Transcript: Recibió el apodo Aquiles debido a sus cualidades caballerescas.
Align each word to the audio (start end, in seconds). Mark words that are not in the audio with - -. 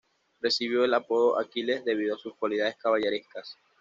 Recibió 0.39 0.83
el 0.83 0.95
apodo 0.95 1.37
Aquiles 1.37 1.85
debido 1.85 2.15
a 2.15 2.17
sus 2.17 2.35
cualidades 2.35 2.75
caballerescas. 2.75 3.55